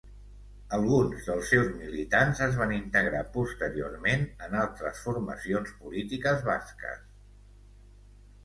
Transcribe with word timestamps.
Alguns 0.77 1.25
dels 1.31 1.49
seus 1.51 1.67
militants 1.81 2.41
es 2.45 2.57
van 2.61 2.73
integrar 2.77 3.21
posteriorment 3.35 4.25
en 4.47 4.57
altres 4.63 5.05
formacions 5.09 5.77
polítiques 5.83 6.45
basques. 6.49 7.07